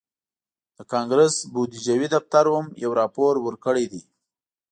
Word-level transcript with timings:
د 0.77 0.79
کانګرس 0.91 1.35
بودیجوي 1.53 2.07
دفتر 2.15 2.45
هم 2.55 2.65
یو 2.83 2.91
راپور 3.01 3.33
ورکړی 3.41 3.85
دی 3.91 4.01